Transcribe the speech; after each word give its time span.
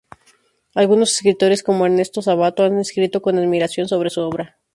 Algunos 0.73 1.11
escritores, 1.11 1.61
como 1.61 1.85
Ernesto 1.85 2.23
Sabato, 2.23 2.63
han 2.63 2.79
escrito 2.79 3.21
con 3.21 3.37
admiración 3.37 3.87
sobre 3.87 4.09
su 4.09 4.21
obra. 4.21 4.57